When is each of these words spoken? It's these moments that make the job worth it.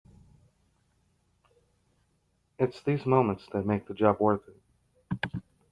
It's 2.57 2.81
these 2.81 3.05
moments 3.05 3.45
that 3.53 3.67
make 3.67 3.85
the 3.87 3.93
job 3.93 4.19
worth 4.19 4.41
it. 4.47 5.35